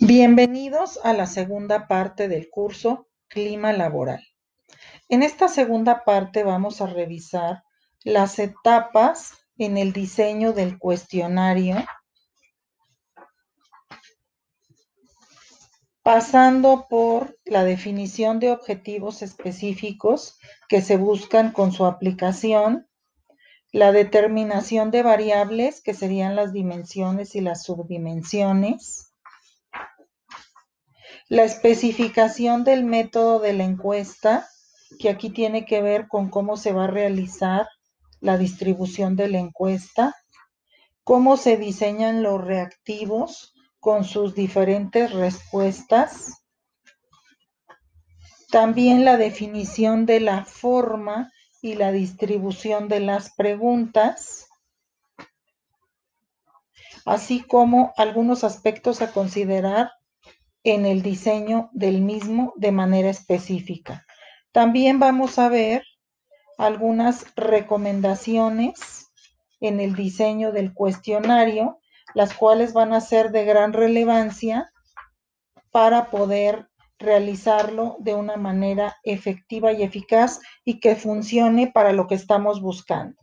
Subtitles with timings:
[0.00, 4.26] Bienvenidos a la segunda parte del curso Clima Laboral.
[5.08, 7.62] En esta segunda parte vamos a revisar
[8.02, 11.76] las etapas en el diseño del cuestionario,
[16.02, 22.88] pasando por la definición de objetivos específicos que se buscan con su aplicación,
[23.70, 29.07] la determinación de variables que serían las dimensiones y las subdimensiones,
[31.28, 34.48] la especificación del método de la encuesta,
[34.98, 37.68] que aquí tiene que ver con cómo se va a realizar
[38.20, 40.14] la distribución de la encuesta,
[41.04, 46.44] cómo se diseñan los reactivos con sus diferentes respuestas,
[48.50, 54.46] también la definición de la forma y la distribución de las preguntas,
[57.04, 59.90] así como algunos aspectos a considerar
[60.64, 64.04] en el diseño del mismo de manera específica.
[64.52, 65.84] También vamos a ver
[66.58, 69.10] algunas recomendaciones
[69.60, 71.78] en el diseño del cuestionario,
[72.14, 74.72] las cuales van a ser de gran relevancia
[75.70, 82.16] para poder realizarlo de una manera efectiva y eficaz y que funcione para lo que
[82.16, 83.20] estamos buscando.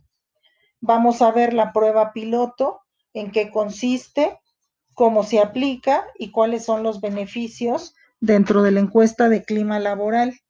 [0.80, 2.80] Vamos a ver la prueba piloto,
[3.12, 4.38] en qué consiste,
[4.96, 10.40] cómo se aplica y cuáles son los beneficios dentro de la encuesta de clima laboral.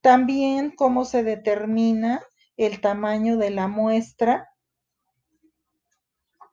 [0.00, 2.22] También cómo se determina
[2.56, 4.48] el tamaño de la muestra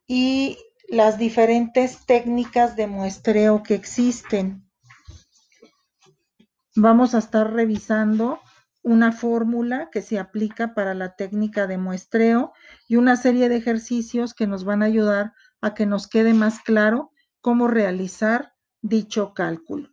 [0.07, 0.57] y
[0.89, 4.67] las diferentes técnicas de muestreo que existen.
[6.75, 8.39] Vamos a estar revisando
[8.81, 12.53] una fórmula que se aplica para la técnica de muestreo
[12.87, 15.33] y una serie de ejercicios que nos van a ayudar
[15.63, 19.92] a que nos quede más claro cómo realizar dicho cálculo.